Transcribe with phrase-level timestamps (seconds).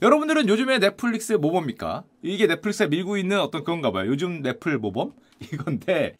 [0.00, 2.04] 여러분들은 요즘에 넷플릭스 뭐 봅니까?
[2.22, 4.08] 이게 넷플릭스가 밀고 있는 어떤 그건가 봐요.
[4.08, 5.12] 요즘 넷플 모범?
[5.52, 6.16] 이건데.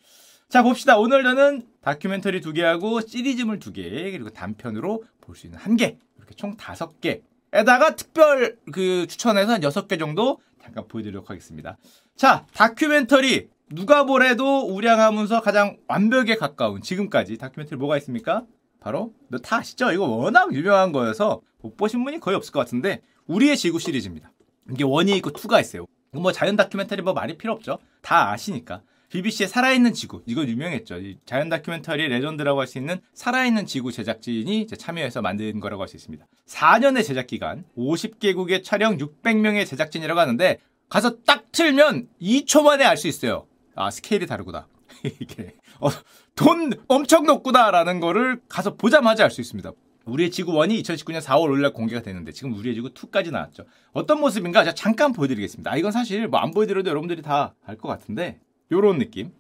[0.48, 0.98] 자, 봅시다.
[0.98, 5.96] 오늘 저는 다큐멘터리 두 개하고 시리즈물 두 개, 그리고 단편으로 볼 수 있는 한 개,
[6.16, 11.76] 이렇게 총 다섯 개에다가 특별 그 추천해서 한 여섯 개 정도 잠깐 보여드리도록 하겠습니다.
[12.16, 13.48] 자, 다큐멘터리.
[13.70, 18.44] 누가 보래도 우량하면서 가장 완벽에 가까운 지금까지 다큐멘터리 뭐가 있습니까?
[18.80, 19.92] 바로 다 아시죠?
[19.92, 24.32] 이거 워낙 유명한 거여서 못 보신 분이 거의 없을 것 같은데 우리의 지구 시리즈입니다.
[24.72, 25.86] 이게 one이 있고 two가 있어요.
[26.12, 27.78] 뭐 자연 다큐멘터리 뭐 많이 필요 없죠.
[28.02, 28.82] 다 아시니까.
[29.10, 30.96] BBC의 살아있는 지구 이거 유명했죠.
[31.24, 36.26] 자연 다큐멘터리 legend라고 할 수 있는 살아있는 지구 제작진이 참여해서 만든 거라고 할 수 있습니다.
[36.46, 40.58] 4년의 제작 기간, 50개국의 촬영, 600명의 제작진이라고 하는데
[40.90, 43.46] 가서 딱 틀면 2초 만에 알 수 있어요.
[43.74, 44.66] 아 스케일이 다르구나.
[45.20, 45.88] 이게 어,
[46.34, 49.70] 돈 엄청 높구나라는 거를 가서 보자마자 알 수 있습니다.
[50.08, 53.64] 우리의 지구 1이 2019년 4월 5일 날 공개가 됐는데 지금 우리의 지구 2까지 나왔죠.
[53.92, 55.70] 어떤 모습인가 제가 잠깐 보여드리겠습니다.
[55.72, 58.40] 아, 이건 사실 뭐 안 보여드려도 여러분들이 다 알 것 같은데
[58.72, 59.32] 요런 느낌.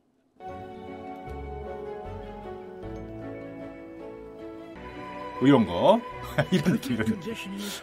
[5.38, 6.00] 뭐 이런 거.
[6.50, 7.34] 이런 느낌, 이런 느낌.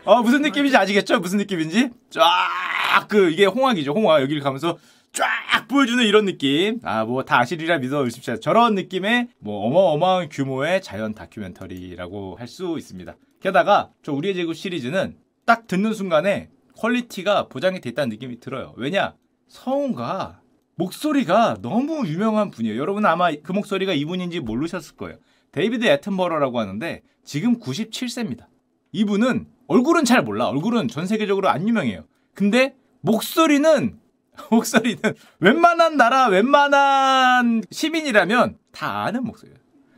[0.04, 1.20] 어, 무슨 느낌인지 아시겠죠?
[1.20, 1.90] 무슨 느낌인지?
[2.10, 3.94] 쫙, 그, 이게 홍학이죠.
[3.94, 4.22] 홍학.
[4.22, 4.78] 여기를 가면서
[5.16, 6.80] 쫙 보여주는 이런 느낌.
[6.84, 8.38] 아, 뭐 다 아시리라 믿어 의십시오.
[8.40, 13.16] 저런 느낌의 뭐 어마어마한 규모의 자연 다큐멘터리라고 할 수 있습니다.
[13.42, 18.74] 게다가 저 우리의 지구 시리즈는 딱 듣는 순간에 quality가 보장이 돼 있다는 느낌이 들어요.
[18.78, 19.16] 왜냐?
[19.48, 20.42] 성우가
[20.76, 22.78] 목소리가 너무 유명한 분이에요.
[22.80, 25.18] 여러분 아마 그 목소리가 이분인지 모르셨을 거예요.
[25.54, 28.46] 데이비드 애튼버러라고 하는데 지금 97세입니다.
[28.92, 30.48] 이분은 얼굴은 잘 몰라.
[30.48, 32.06] 얼굴은 전 세계적으로 안 유명해요.
[32.34, 33.98] 근데 목소리는
[34.52, 35.00] 목소리는
[35.40, 39.58] 웬만한 나라, 웬만한 시민이라면 다 아는 목소리예요.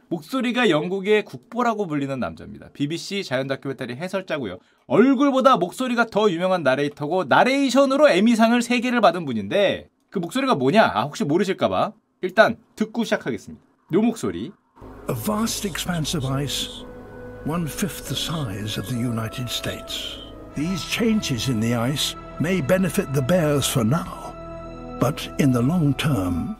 [0.09, 2.69] 목소리가 영국의 국보라고 불리는 남자입니다.
[2.73, 4.59] BBC 자연 다큐멘터리 해설자고요.
[4.87, 10.91] 얼굴보다 목소리가 더 유명한 나레이터고 나레이션으로 에미상을 3개를 받은 분인데 그 목소리가 뭐냐?
[10.93, 11.91] 아, 혹시 모르실까봐
[12.21, 13.63] 일단 듣고 시작하겠습니다.
[13.93, 14.51] 요 목소리.
[15.09, 16.85] A vast expanse of ice,
[17.45, 20.19] one fifth the size of the United States.
[20.55, 24.26] These changes in the ice may benefit the bears for now.
[24.99, 26.55] But in the long term.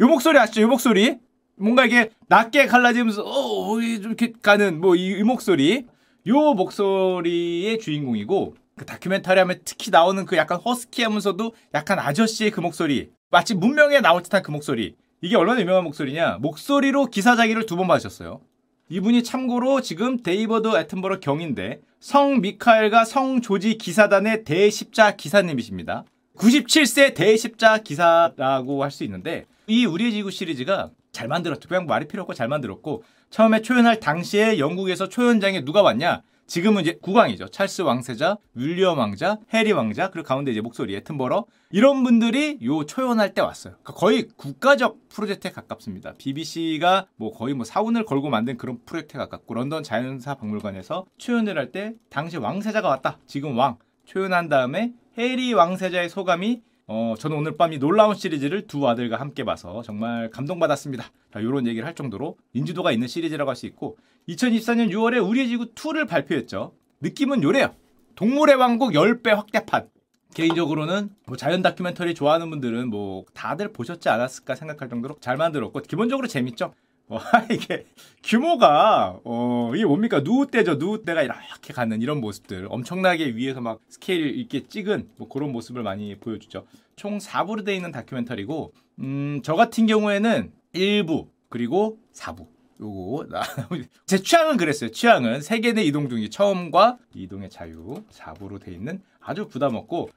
[0.00, 0.62] 요 목소리 아시죠?
[0.62, 1.18] 요 목소리.
[1.56, 5.86] 뭔가 이게 낮게 갈라지면서 어, 이렇게 가는 뭐이 이 목소리.
[6.28, 13.10] 요 목소리의 주인공이고 그 다큐멘터리 하면 특히 나오는 그 약간 허스키하면서도 약간 아저씨의 그 목소리.
[13.30, 14.96] 마치 문명에 나올 듯한 그 목소리.
[15.22, 16.38] 이게 얼마나 유명한 목소리냐?
[16.40, 18.40] 목소리로 기사 작위를 두 번 받으셨어요.
[18.88, 26.04] 이분이 참고로 지금 데이비드 애튼버러 경인데 성 미카엘과 성 조지 기사단의 대십자 기사님이십니다.
[26.36, 31.68] 97세 대십자 기사라고 할 수 있는데 이 우리의 지구 시리즈가 잘 만들었죠.
[31.68, 36.22] 그냥 말이 필요 없고 잘 만들었고 처음에 초연할 당시에 영국에서 초연장에 누가 왔냐?
[36.46, 37.48] 지금은 이제 국왕이죠.
[37.48, 43.34] 찰스 왕세자, 윌리엄 왕자, 해리 왕자, 그리고 가운데 이제 목소리 애튼버러 이런 분들이 요 초연할
[43.34, 43.72] 때 왔어요.
[43.82, 46.14] 그러니까 거의 국가적 프로젝트에 가깝습니다.
[46.18, 51.72] BBC가 뭐 거의 뭐 사운을 걸고 만든 그런 프로젝트에 가깝고 런던 자연사 박물관에서 초연을 할
[51.72, 53.18] 때 당시 왕세자가 왔다.
[53.26, 59.18] 지금 왕 초연한 다음에 해리 왕세자의 소감이 어, 저는 오늘 밤이 놀라운 시리즈를 두 아들과
[59.18, 61.04] 함께 봐서 정말 감동받았습니다.
[61.32, 63.96] 자, 이런 얘기를 할 정도로 인지도가 있는 시리즈라고 할 수 있고
[64.28, 66.72] 2024년 6월에 우리의 지구 2를 발표했죠.
[67.00, 67.74] 느낌은 요래요.
[68.14, 69.88] 동물의 왕국 10배 확대판.
[70.34, 76.28] 개인적으로는 뭐 자연 다큐멘터리 좋아하는 분들은 뭐 다들 보셨지 않았을까 생각할 정도로 잘 만들었고 기본적으로
[76.28, 76.74] 재밌죠.
[77.08, 77.18] 어,
[77.50, 77.86] 이게
[78.24, 80.20] 규모가 어 이게 뭡니까?
[80.20, 82.66] 누우대죠 누우대가 이렇게 가는 이런 모습들.
[82.68, 86.66] 엄청나게 위에서 막 스케일 있게 찍은 뭐 그런 모습을 많이 보여주죠.
[86.96, 92.46] 총 4부로 되어 있는 다큐멘터리고 음 저 같은 경우에는 1부 그리고 4부.
[92.80, 93.26] 요거
[94.06, 94.90] 제 취향은 그랬어요.
[94.90, 100.10] 취향은 세계 내 이동 중이 처음과 이동의 자유 4부로 되어 있는 아주 부담 없고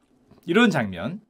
[0.46, 1.22] 이런 장면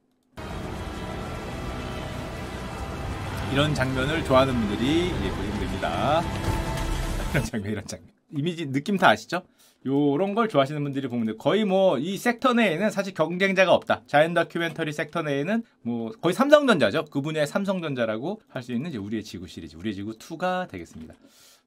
[3.52, 6.22] 이런 장면을 좋아하는 분들이 예, 보시면 됩니다.
[7.32, 8.08] 이런 장면, 이런 장면.
[8.32, 9.42] 이미지 느낌 다 아시죠?
[9.86, 14.02] 요런 걸 좋아하시는 분들이 보면 거의 뭐 이 섹터 내에는 사실 경쟁자가 없다.
[14.06, 17.06] 자연 다큐멘터리 섹터 내에는 뭐 거의 삼성전자죠.
[17.06, 21.14] 그분의 삼성전자라고 할 수 있는 이제 우리의 지구 시리즈, 우리의 지구 2가 되겠습니다.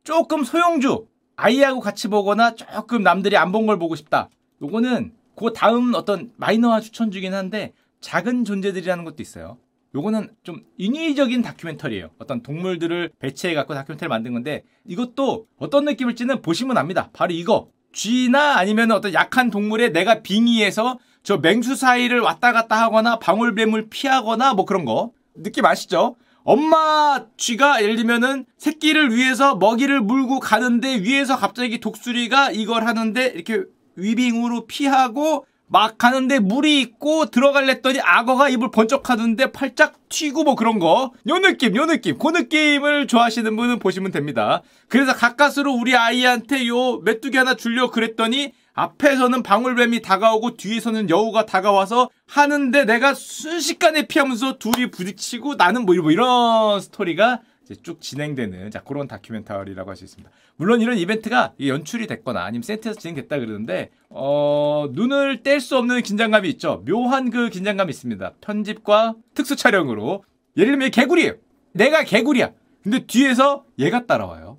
[0.04, 4.30] 조금 소형주 아이하고 같이 보거나 조금 남들이 안 본 걸 보고 싶다.
[4.62, 9.58] 요거는 그 다음 어떤 마이너화 추천주긴 한데 작은 존재들이라는 것도 있어요.
[9.96, 12.10] 요거는 좀 인위적인 다큐멘터리예요.
[12.18, 17.10] 어떤 동물들을 배치해 갖고 다큐멘터리 만든 건데 이것도 어떤 느낌일지는 보시면 압니다.
[17.14, 17.70] 바로 이거.
[17.94, 24.56] 쥐나 아니면 어떤 약한 동물에 내가 빙의해서 저 맹수 사이를 왔다 갔다 하거나 방울뱀을 피하거나
[24.56, 25.12] 뭐 그런 거.
[25.36, 26.16] 느낌 아시죠?
[26.44, 33.64] 엄마 쥐가 예를 들면은 새끼를 위해서 먹이를 물고 가는데 위에서 갑자기 독수리가 이걸 하는데 이렇게
[33.96, 40.78] 위빙으로 피하고 막 가는데 물이 있고 들어갈랬더니 악어가 입을 번쩍 하는데 팔짝 튀고 뭐 그런
[40.78, 41.12] 거.
[41.28, 42.20] 요 느낌, 요 느낌.
[42.20, 44.62] 그 느낌을 좋아하시는 분은 보시면 됩니다.
[44.88, 52.12] 그래서 가까스로 우리 아이한테 요 메뚜기 하나 줄려 그랬더니 앞에서는 방울뱀이 다가오고 뒤에서는 여우가 다가와서
[52.28, 57.42] 하는데 내가 순식간에 피하면서 둘이 부딪히고 나는 뭐 이런 스토리가
[57.82, 60.30] 쭉 진행되는 자 그런 다큐멘터리라고 할 수 있습니다.
[60.58, 66.50] 물론 이런 이벤트가 연출이 됐거나 아니면 세트에서 진행됐다 그러는데 어, 눈을 뗄 수 없는 긴장감이
[66.52, 66.84] 있죠.
[66.86, 68.34] 묘한 그 긴장감이 있습니다.
[68.42, 70.24] 편집과 특수 촬영으로
[70.58, 71.34] 예를 들면 개구리예요.
[71.72, 72.52] 내가 개구리야.
[72.84, 74.58] 근데 뒤에서 얘가 따라와요.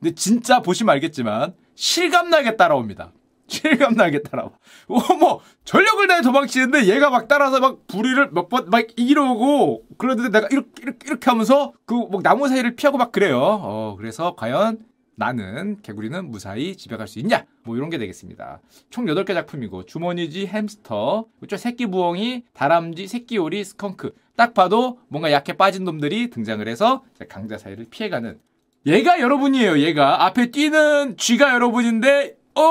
[0.00, 3.12] 근데 진짜 보시면 알겠지만 실감나게 따라옵니다.
[3.48, 4.50] 실감 나게 따라와.
[4.88, 10.48] 어머, 전력을 다해 도망치는데 얘가 막 따라서 막 부리를 몇 번 막 이러고 그러는데 내가
[10.50, 13.38] 이렇게, 이렇게, 이렇게 하면서 그 뭐 나무 사이를 피하고 막 그래요.
[13.40, 14.78] 어, 그래서 과연
[15.18, 17.44] 나는 개구리는 무사히 집에 갈 수 있냐?
[17.64, 18.60] 뭐 이런 게 되겠습니다.
[18.90, 24.12] 총 8개 작품이고 주머니지 햄스터, 그쪽 새끼 부엉이, 다람쥐, 새끼 오리, 스컹크.
[24.36, 28.38] 딱 봐도 뭔가 약해 빠진 놈들이 등장을 해서 강자 사이를 피해 가는
[28.86, 29.78] 얘가 여러분이에요.
[29.78, 32.62] 얘가 앞에 뛰는 쥐가 여러분인데 어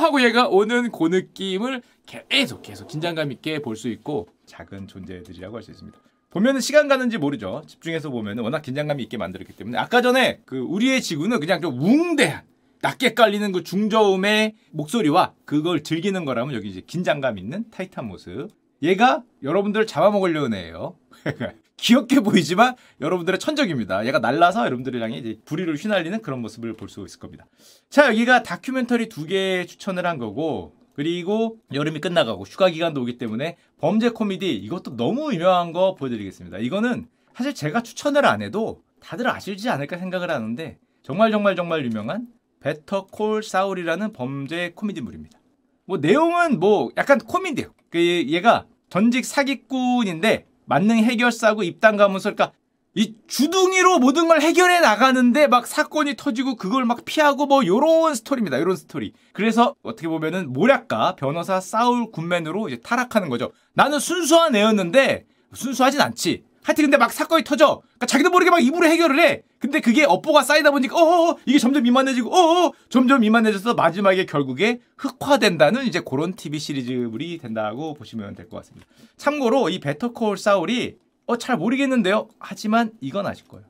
[0.00, 5.62] 하고 얘가 오는 그 느낌을 계속 계속 긴장감 있게 볼 수 있고 작은 존재들이라고 할
[5.62, 5.98] 수 있습니다.
[6.30, 7.62] 보면은 시간 가는지 모르죠.
[7.66, 12.42] 집중해서 보면은 워낙 긴장감이 있게 만들었기 때문에 아까 전에 그 우리의 지구는 그냥 좀 웅대한
[12.82, 18.48] 낮게 깔리는 그 중저음의 목소리와 그걸 즐기는 거라면 여기 이제 긴장감 있는 타이트한 모습.
[18.82, 20.96] 얘가 여러분들을 잡아먹으려는 애예요.
[21.78, 24.06] 귀엽게 보이지만 여러분들의 천적입니다.
[24.06, 27.46] 얘가 날라서 여러분들을 향해 이제 부리를 휘날리는 그런 모습을 볼 수 있을 겁니다.
[27.90, 33.56] 자, 여기가 다큐멘터리 두 개 추천을 한 거고 그리고 여름이 끝나가고 휴가 기간도 오기 때문에
[33.78, 36.58] 범죄 코미디 이것도 너무 유명한 거 보여드리겠습니다.
[36.58, 42.28] 이거는 사실 제가 추천을 안 해도 다들 아실지 않을까 생각을 하는데 정말 정말 정말 유명한
[42.60, 45.38] 베터 콜 사울이라는 범죄 코미디물입니다.
[45.84, 47.74] 뭐 내용은 뭐 약간 코미디예요.
[47.90, 52.52] 그 얘가 전직 사기꾼인데 만능 해결사고 입담가면서 그러니까
[52.94, 58.58] 이 주둥이로 모든 걸 해결해 나가는데 막 사건이 터지고 그걸 막 피하고 뭐 요런 스토리입니다.
[58.58, 59.12] 요런 스토리.
[59.34, 63.52] 그래서 어떻게 보면은 모략가 변호사 사울 굿맨으로 이제 타락하는 거죠.
[63.74, 66.44] 나는 순수한 애였는데 순수하진 않지.
[66.66, 67.80] 하여튼 근데 막 사건이 터져.
[67.84, 69.42] 그러니까 자기도 모르게 막 입으로 해결을 해.
[69.60, 75.86] 근데 그게 업보가 쌓이다 보니까 어어 이게 점점 미만해지고 어어 점점 미만해져서 마지막에 결국에 흑화된다는
[75.86, 78.84] 이제 그런 TV 시리즈물이 된다고 보시면 될 것 같습니다.
[79.16, 80.96] 참고로 이 베터콜 사울이
[81.26, 82.28] 어, 잘 모르겠는데요.
[82.40, 83.64] 하지만 이건 아실 거예요.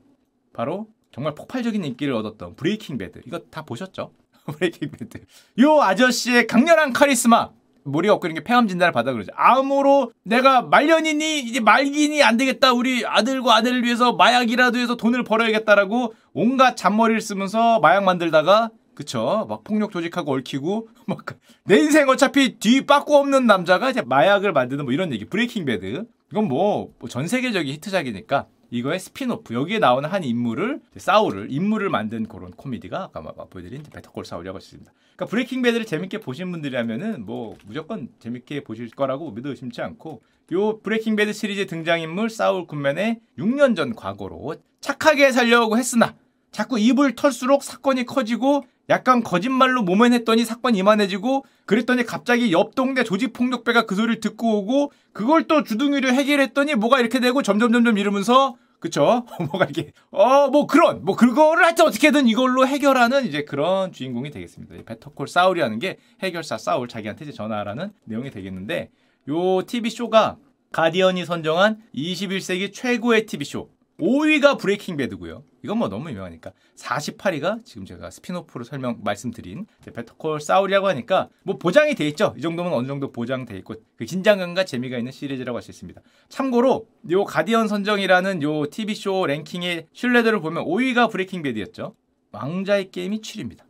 [0.53, 3.21] 바로 정말 폭발적인 인기를 얻었던 브레이킹 배드.
[3.27, 4.11] 이거 다 보셨죠?
[4.57, 5.19] 브레이킹 배드.
[5.59, 7.51] 요 아저씨의 강렬한 카리스마.
[7.87, 9.31] 머리가 없고 이게 폐암 진단을 받아 그러죠.
[9.35, 12.73] 암으로 내가 말년이니 이제 말기니 안 되겠다.
[12.73, 19.45] 우리 아들과 아들을 위해서 마약이라도 해서 돈을 벌어야겠다라고 온갖 잔머리를 쓰면서 마약 만들다가 그쵸.
[19.47, 21.19] 막 폭력 조직하고 얽히고 막
[21.65, 25.25] 내 인생 어차피 뒤 빠꾸 없는 남자가 이제 마약을 만드는 뭐 이런 얘기.
[25.25, 26.05] 브레이킹 배드.
[26.31, 32.51] 이건 뭐 전 세계적인 히트작이니까 이거의 스피노프 여기에 나오는 한 인물을 사울을 인물을 만든 그런
[32.51, 34.91] 코미디가 아까 보여드린 베터콜 사울이라고 했습니다.
[35.15, 40.21] 그러니까 브레이킹 배드를 재밌게 보신 분들이라면은 뭐 무조건 재밌게 보실 거라고 믿어 의심치 않고
[40.53, 46.15] 요 브레이킹 배드 시리즈 등장인물 사울 굿맨의 6년 전 과거로 착하게 살려고 했으나
[46.51, 53.85] 자꾸 입을 털수록 사건이 커지고 약간 거짓말로 모면했더니 사건이 이만해지고 그랬더니 갑자기 옆 동네 조직폭력배가
[53.85, 59.25] 그 소리를 듣고 오고 그걸 또 주둥이로 해결했더니 뭐가 이렇게 되고 점점 점점 이러면서 그쵸?
[59.39, 64.75] 뭐가 이렇게 어 뭐 그런 뭐 그거를 하여튼 어떻게든 이걸로 해결하는 이제 그런 주인공이 되겠습니다.
[64.85, 68.89] 베터콜 사울이라는 게 해결사 사울 자기한테 이제 전화하라는 내용이 되겠는데
[69.29, 70.37] 요 TV 쇼가
[70.71, 75.43] 가디언이 선정한 21세기 최고의 TV 쇼 5위가 브레이킹 배드고요.
[75.63, 81.95] 이건 뭐 너무 유명하니까 48위가 지금 제가 spin-off로 설명 말씀드린 베터콜 사울이라고 하니까 뭐 보장이
[81.95, 82.33] 돼 있죠.
[82.37, 85.99] 이 정도면 어느 정도 보장돼 있고 그 긴장감과 재미가 있는 시리즈라고 할 수 있습니다.
[86.29, 91.95] 참고로 요 가디언 선정이라는 요 TV 쇼 랭킹의 신뢰도를 보면 5위가 브레이킹 배드였죠.
[92.31, 93.61] 왕자의 게임이 7위입니다.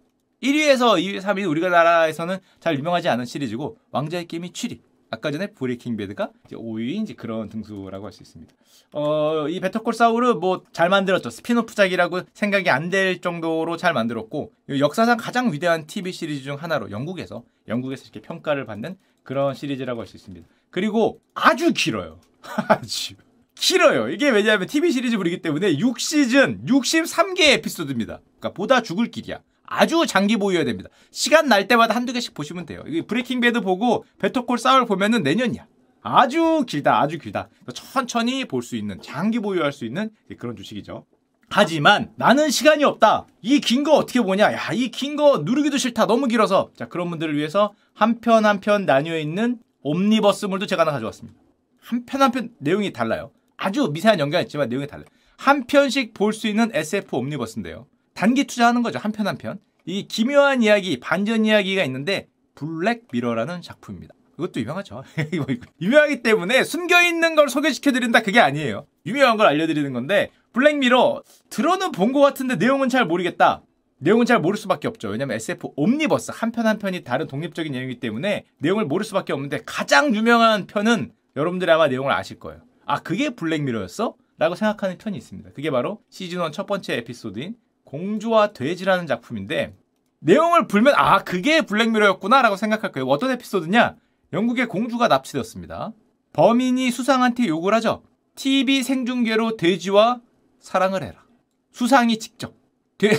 [0.43, 4.79] 1위에서 2위, 3위 우리나라에서는 잘 유명하지 않은 시리즈고 왕자의 게임이 7위.
[5.09, 8.53] 아까 전에 브레이킹 배드가 이제 5위 이제 그런 등수라고 할 수 있습니다.
[8.93, 11.29] 어, 이 베터콜 사울을 뭐 잘 만들었죠.
[11.29, 17.43] spin-off작이라고 생각이 안 될 정도로 잘 만들었고 역사상 가장 위대한 TV 시리즈 중 하나로 영국에서
[17.67, 20.47] 영국에서 이렇게 평가를 받는 그런 시리즈라고 할 수 있습니다.
[20.69, 22.19] 그리고 아주 길어요.
[22.69, 23.15] 아주
[23.55, 24.09] 길어요.
[24.09, 28.19] 이게 왜냐하면 TV 시리즈물이기 때문에 6시즌 63개 에피소드입니다.
[28.39, 29.39] 그러니까 보다 죽을 길이야.
[29.67, 30.89] 아주 장기 보유해야 됩니다.
[31.11, 32.83] 시간 날 때마다 한두 개씩 보시면 돼요.
[33.07, 35.67] 브레이킹 배드 보고 베터콜 사울 보면은 내년이야.
[36.01, 37.49] 아주 길다, 아주 길다.
[37.73, 40.09] 천천히 볼 수 있는, 장기 보유할 수 있는
[40.39, 41.05] 그런 주식이죠.
[41.49, 43.25] 하지만 나는 시간이 없다.
[43.41, 44.51] 이 긴 거 어떻게 보냐?
[44.53, 46.05] 야, 이 긴 거 누르기도 싫다.
[46.07, 46.71] 너무 길어서.
[46.75, 51.37] 자, 그런 분들을 위해서 한 편 한 편 나뉘어 있는 옴니버스물도 제가 하나 가져왔습니다.
[51.81, 53.31] 한 편 한 편 내용이 달라요.
[53.57, 55.05] 아주 미세한 연관이 있지만 내용이 달라요.
[55.37, 57.85] 한 편씩 볼 수 있는 SF 옴니버스인데요.
[58.17, 58.97] 단기 투자하는 거죠.
[58.99, 59.59] 한 편 한 편.
[59.85, 64.15] 이 기묘한 이야기, 반전 이야기가 있는데 블랙 미러라는 작품입니다.
[64.39, 65.03] 이것도 유명하죠.
[65.81, 68.85] 유명하기 때문에 숨겨 있는 걸 소개시켜 드린다 그게 아니에요.
[69.05, 73.61] 유명한 걸 알려 드리는 건데 블랙 미러 들어는 본 것 같은데 내용은 잘 모르겠다.
[73.99, 75.09] 내용은 잘 모를 수밖에 없죠.
[75.09, 79.61] 왜냐면 SF 옴니버스 한 편 한 편이 다른 독립적인 내용이기 때문에 내용을 모를 수밖에 없는데
[79.65, 82.61] 가장 유명한 편은 여러분들이 아마 내용을 아실 거예요.
[82.85, 84.15] 아 그게 블랙미러였어?
[84.39, 85.49] 라고 생각하는 편이 있습니다.
[85.55, 87.55] 그게 바로 시즌 1 첫 번째 에피소드인
[87.87, 89.73] 공주와 돼지라는 작품인데
[90.19, 93.07] 내용을 불면 아 그게 블랙미러였구나 라고 생각할 거예요.
[93.07, 93.95] 어떤 에피소드냐?
[94.33, 95.93] 영국의 공주가 납치되었습니다.
[96.33, 98.03] 범인이 수상한테 욕을 하죠.
[98.35, 100.19] TV 생중계로 돼지와
[100.59, 101.23] 사랑을 해라.
[101.71, 102.53] 수상이 직접
[102.97, 103.09] 돼,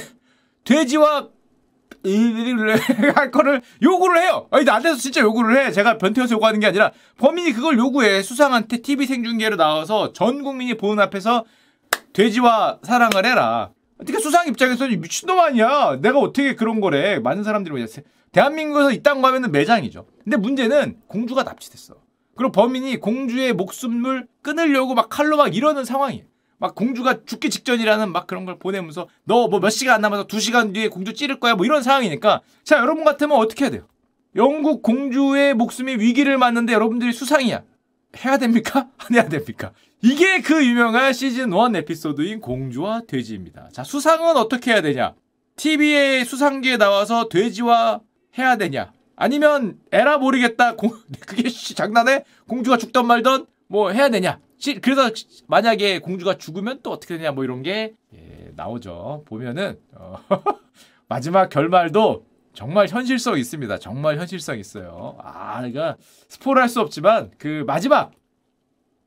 [0.64, 1.28] 돼지와
[3.14, 4.48] 할 거를 요구를 해요.
[4.50, 5.72] 아니 나한테서 진짜 요구를 해.
[5.72, 8.22] 제가 변태여서 요구하는 게 아니라 범인이 그걸 요구해.
[8.22, 11.44] 수상한테 TV 생중계로 나와서 전 국민이 보는 앞에서
[12.12, 13.70] 돼지와 사랑을 해라.
[14.00, 15.98] 어떻게 수상 입장에서 미친놈 아니야.
[16.00, 17.18] 내가 어떻게 그런 거래.
[17.18, 17.86] 많은 사람들이 뭐
[18.32, 20.06] 대한민국에서 이딴 거 하면은 매장이죠.
[20.22, 21.94] 근데 문제는 공주가 납치됐어.
[22.36, 26.24] 그리고 범인이 공주의 목숨을 끊으려고 막 칼로 막 이러는 상황이에요.
[26.58, 30.40] 막 공주가 죽기 직전이라는 막 그런 걸 보내면서 너 뭐 몇 시간 안 남아서 두
[30.40, 33.86] 시간 뒤에 공주 찌를 거야 뭐 이런 상황이니까 자 여러분 같으면 어떻게 해야 돼요?
[34.36, 37.62] 영국 공주의 목숨이 위기를 맞는데 여러분들이 수상이야.
[38.24, 38.88] 해야 됩니까?
[38.98, 39.72] 안 해야 됩니까?
[40.00, 43.68] 이게 그 유명한 시즌 1 에피소드인 공주와 돼지입니다.
[43.72, 45.14] 자, 수상은 어떻게 해야 되냐?
[45.56, 48.00] TV에 수상기에 나와서 돼지와
[48.38, 48.92] 해야 되냐?
[49.16, 50.76] 아니면 에라 모르겠다.
[50.76, 50.90] 공,
[51.26, 52.24] 그게 장난해?
[52.46, 54.38] 공주가 죽던 말던 뭐 해야 되냐?
[54.82, 55.10] 그래서
[55.48, 59.22] 만약에 공주가 죽으면 또 어떻게 되냐 뭐 이런 게 예, 나오죠.
[59.26, 60.16] 보면은 어,
[61.08, 62.24] 마지막 결말도
[62.54, 63.78] 정말 현실성 있습니다.
[63.78, 65.16] 정말 현실성 있어요.
[65.22, 65.96] 아, 그러니까
[66.28, 68.12] 스포를 할 수 없지만 그 마지막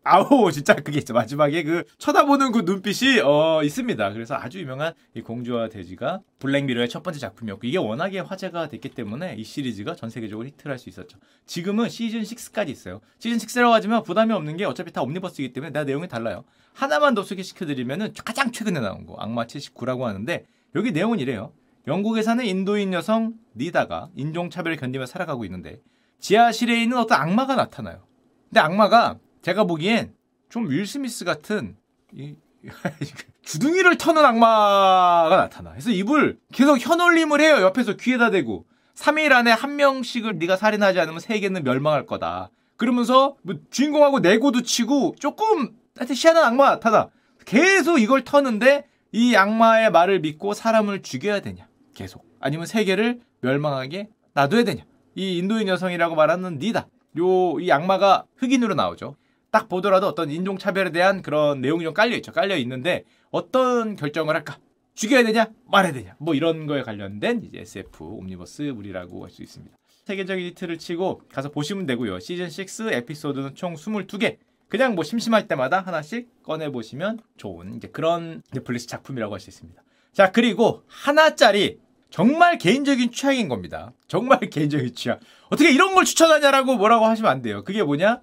[0.03, 4.13] 아우 진짜 그게 있죠 마지막에 그 쳐다보는 그 눈빛이 어 있습니다.
[4.13, 9.36] 그래서 아주 유명한 이 공주와 돼지가 블랙미러의 첫 번째 작품이었고 이게 워낙에 화제가 됐기 때문에
[9.38, 11.20] 이 시리즈가 전 세계적으로 히트를 할 수 있었죠.
[11.46, 13.00] 지금은 시즌 6까지 있어요.
[13.20, 16.46] 시즌 6라고 하지만 부담이 없는 게 어차피 다 옴니버스이기 때문에 내 내용이 달라요.
[16.74, 21.53] 하나만 더 소개시켜드리면은 가장 최근에 나온 거 악마 79라고 하는데 여기 내용은 이래요.
[21.86, 25.79] 영국에 사는 인도인 여성 니다가 인종차별을 견디며 살아가고 있는데
[26.20, 28.08] 지하실에 있는 어떤 악마가 나타나요.
[28.50, 30.13] 근데 악마가 제가 보기엔
[30.50, 31.75] 좀 윌 스미스 같은
[32.13, 32.36] 이,
[33.43, 35.71] 주둥이를 터는 악마가 나타나.
[35.71, 37.62] 그래서 입을 계속 혀놀림을 해요.
[37.62, 38.65] 옆에서 귀에다 대고.
[38.95, 42.51] 3일 안에 한 명씩을 네가 살인하지 않으면 세계는 멸망할 거다.
[42.77, 47.10] 그러면서 뭐 주인공하고 내고도 치고 조금 하여튼 희한한 악마 나타나.
[47.45, 51.67] 계속 이걸 터는데 이 악마의 말을 믿고 사람을 죽여야 되냐.
[51.95, 52.25] 계속.
[52.39, 54.83] 아니면 세계를 멸망하게 놔둬야 되냐.
[55.15, 56.88] 이 인도인 여성이라고 말하는 니다.
[57.17, 59.15] 요, 이 악마가 흑인으로 나오죠.
[59.51, 62.31] 딱 보더라도 어떤 인종차별에 대한 그런 내용이 좀 깔려 있죠.
[62.31, 64.58] 깔려 있는데 어떤 결정을 할까?
[64.96, 65.50] 죽여야 되냐?
[65.65, 66.15] 말해야 되냐?
[66.20, 69.75] 뭐 이런 거에 관련된 이제 SF 옴니버스물이라고 할 수 있습니다.
[70.05, 72.20] 세계적인 히트를 치고 가서 보시면 되고요.
[72.20, 74.38] 시즌 6 에피소드는 총 22개.
[74.67, 79.81] 그냥 뭐 심심할 때마다 하나씩 꺼내 보시면 좋은 이제 그런 넷플릭스 작품이라고 할 수 있습니다.
[80.13, 81.79] 자, 그리고 하나짜리
[82.10, 83.93] 정말 개인적인 취향인 겁니다.
[84.08, 85.20] 정말 개인적인 취향.
[85.50, 87.63] 어떻게 이런 걸 추천하냐라고 뭐라고 하시면 안 돼요.
[87.63, 88.22] 그게 뭐냐?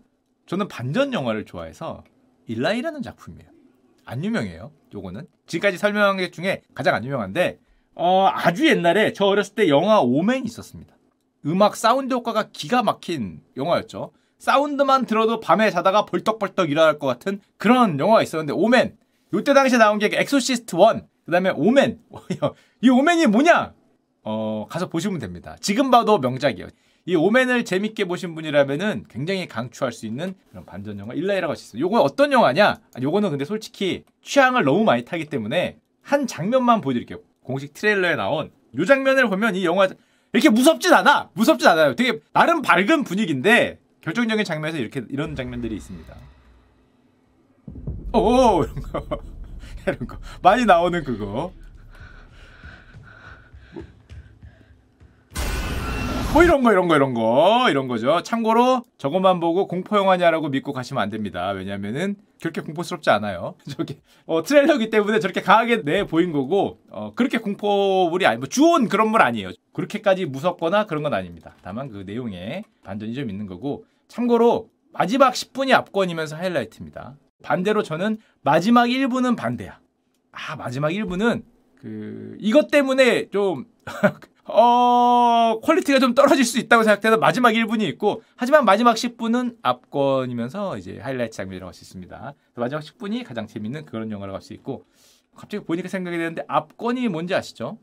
[0.49, 2.03] 저는 반전 영화를 좋아해서
[2.47, 3.49] 일라이라는 작품이에요.
[4.05, 4.73] 안 유명해요.
[4.95, 7.59] 요거는 지금까지 설명한 것 중에 가장 안 유명한데
[7.95, 10.97] 어, 아주 옛날에 저 어렸을 때 영화 오맨 있었습니다.
[11.45, 14.13] 음악 사운드 효과가 기가 막힌 영화였죠.
[14.39, 18.97] 사운드만 들어도 밤에 자다가 벌떡벌떡 일어날 것 같은 그런 영화가 있었는데 오맨
[19.35, 22.01] 요때 당시에 나온 게 엑소시스트 1 그 다음에 오멘
[22.83, 23.75] 이 오멘이 뭐냐
[24.23, 25.57] 어 가서 보시면 됩니다.
[25.61, 26.69] 지금 봐도 명작이에요.
[27.09, 31.81] 이 오멘을 재밌게 보신 분이라면은 굉장히 강추할 수 있는 그런 반전 영화 일라이라고 할수 있어요.
[31.81, 32.81] 요건 어떤 영화냐?
[33.01, 37.21] 요거는 근데 솔직히 취향을 너무 많이 타기 때문에 한 장면만 보여드릴게요.
[37.43, 39.89] 공식 트레일러에 나온 요 장면을 보면 이 영화
[40.35, 41.31] 이렇게 무섭진 않아.
[41.33, 41.97] 무섭진 않아요.
[41.97, 46.15] 되게 나름 밝은 분위기인데 결정적인 장면에서 이렇게 이런 장면들이 있습니다.
[48.13, 49.19] 오 이런 거
[49.89, 51.55] 이런 거 많이 나오는 그거.
[56.39, 58.23] 뭐 이런 거 이런 거 이런 거 이런 거죠.
[58.23, 61.51] 참고로 저것만 보고 공포 영화냐라고 믿고 가시면 안 됩니다.
[61.51, 63.57] 왜냐면은 그렇게 공포스럽지 않아요.
[63.77, 68.89] 저기 어, 트레일러기 때문에 저렇게 강하게 내 보인 거고 어, 그렇게 공포물이 아니 뭐 주온
[68.89, 69.51] 그런 물 아니에요.
[69.73, 71.57] 그렇게까지 무섭거나 그런 건 아닙니다.
[71.61, 77.17] 다만 그 내용에 반전이 좀 있는 거고 참고로 마지막 10분이 압권이면서 하이라이트입니다.
[77.43, 79.81] 반대로 저는 마지막 1분은 반대야.
[80.31, 81.43] 아 마지막 1분은
[81.81, 83.65] 그 이것 때문에 좀
[84.49, 90.99] 어, quality가 좀 떨어질 수 있다고 생각해서 마지막 1분이 있고, 하지만 마지막 10분은 압권이면서 이제
[91.01, 92.35] 하이라이트 장면이라고 할 수 있습니다.
[92.55, 94.85] 마지막 10분이 가장 재밌는 그런 영화라고 할 수 있고,
[95.37, 97.79] 갑자기 보니까 생각이 되는데, 압권이 뭔지 아시죠?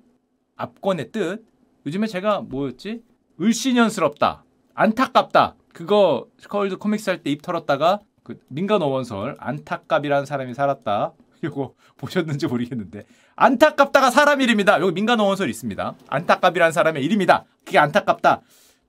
[0.56, 1.46] 압권의 뜻.
[1.86, 3.02] 요즘에 제가 뭐였지?
[3.40, 4.44] 을씨년스럽다.
[4.74, 5.56] 안타깝다.
[5.74, 11.14] 그거 슈카월드 코믹스 할 때 입 털었다가 그 민간 어원설 안타깝이라는 사람이 살았다.
[11.46, 14.80] 이거 보셨는지 모르겠는데 안타깝다가 사람 이름이다.
[14.82, 15.96] 여기 민간 어원설 있습니다.
[16.08, 17.46] 안타깝이라는 사람의 이름이다.
[17.66, 18.42] 그게 안타깝다.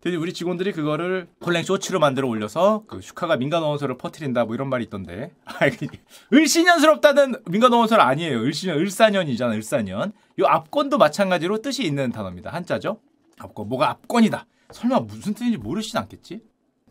[0.02, 4.68] 근데 우리 직원들이 그거를 폴랭 쇼츠로 만들어 올려서 그 슈카가 민간 어원설을 퍼뜨린다 뭐 이런
[4.68, 5.32] 말이 있던데
[6.32, 8.40] 을씨년스럽다는 민간 어원설 아니에요.
[8.40, 9.54] 을씨년 을사년이잖아.
[9.54, 10.12] 을사년.
[10.38, 12.50] 이 압권도 마찬가지로 뜻이 있는 단어입니다.
[12.50, 13.00] 한자죠.
[13.38, 14.46] 압권 뭐가 압권이다.
[14.70, 16.40] 설마 무슨 뜻인지 모르시진 않겠지?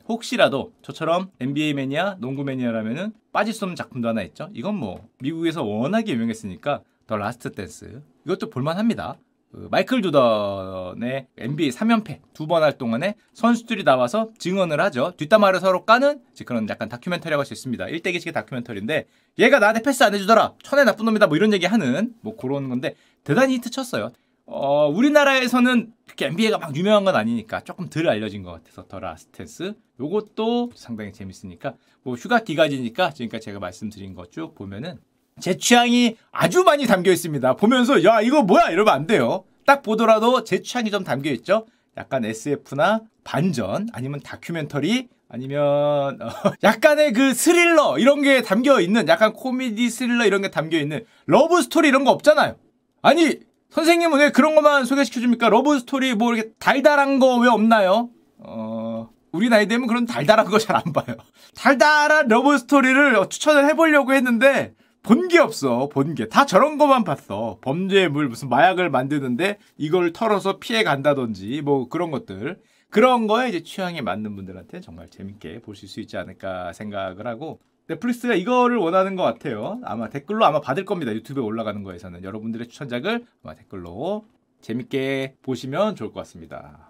[0.07, 4.50] 혹시라도 저처럼 NBA 매니아, 농구 매니아라면은 빠질 수 없는 작품도 하나 있죠.
[4.53, 9.17] 이건 뭐 미국에서 워낙에 유명했으니까 더 라스트 댄스 이것도 볼만합니다.
[9.51, 15.13] 그 마이클 조던의 NBA 3연패 두번 활동안에 선수들이 나와서 증언을 하죠.
[15.15, 17.88] 뒷담화를 서로 까는 그런 약간 다큐멘터리라고 할 수 있습니다.
[17.88, 19.05] 일대기식의 다큐멘터리인데
[19.39, 20.55] 얘가 나한테 패스 안 해주더라.
[20.62, 21.27] 천하에 나쁜 놈이다.
[21.27, 24.12] 뭐 이런 얘기 하는 뭐 그런 건데 대단히 히트 쳤어요.
[24.48, 29.39] 어, 우리나라에서는 그렇게 NBA가 막 유명한 건 아니니까 조금 덜 알려진 것 같아서 더 라스트
[29.39, 31.74] 댄스 요것도 상당히 재밌으니까
[32.04, 35.00] 뭐 휴가 기간이니까 지금까지 제가 말씀드린 것 쭉 보면은
[35.42, 37.56] 제 취향이 아주 많이 담겨 있습니다.
[37.56, 39.44] 보면서 야 이거 뭐야 이러면 안 돼요.
[39.66, 41.66] 딱 보더라도 제 취향이 좀 담겨 있죠.
[41.98, 46.30] 약간 SF나 반전 아니면 다큐멘터리 아니면 어,
[46.64, 51.62] 약간의 그 스릴러 이런 게 담겨 있는 약간 코미디 스릴러 이런 게 담겨 있는 러브
[51.64, 52.56] 스토리 이런 거 없잖아요.
[53.02, 53.40] 아니
[53.75, 55.50] 선생님은 왜 그런 것만 소개시켜줍니까?
[55.50, 58.10] 러브 스토리 뭐 이렇게 달달한 거 왜 없나요?
[58.38, 61.17] 어, 우리 나이 되면 그런 달달한 거 잘 안 봐요.
[61.55, 65.89] 달달한 러브 스토리를 추천을 해보려고 했는데 본 게 없어.
[65.89, 66.29] 본 게.
[66.29, 67.60] 다 저런 것만 봤어.
[67.62, 72.58] 범죄물 무슨 마약을 만드는데 이걸 털어서 피해 간다든지 뭐 그런 것들.
[72.90, 78.33] 그런 거에 이제 취향에 맞는 분들한테 정말 재밌게 보실 수 있지 않을까 생각을 하고 넷플릭스가
[78.33, 79.79] 이거를 원하는 것 같아요.
[79.83, 81.13] 아마 댓글로 아마 받을 겁니다.
[81.13, 84.25] 유튜브에 올라가는 거에서는 여러분들의 추천작을 아마 댓글로
[84.61, 86.84] 재밌게 보시면 좋을 것 같습니다.